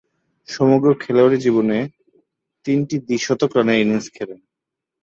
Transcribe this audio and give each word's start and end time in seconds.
সমগ্র 0.49 0.87
খেলোয়াড়ী 1.01 1.37
জীবনে 1.37 1.77
তিনটি 2.65 2.95
দ্বি-শতক 3.05 3.51
রানের 3.55 3.81
ইনিংস 3.83 4.07
খেলেন। 4.15 4.39